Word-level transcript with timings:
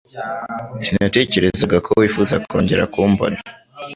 Sinatekerezaga 0.85 1.77
ko 1.85 1.89
wifuza 1.99 2.35
kongera 2.47 2.83
kumbona 2.93 3.37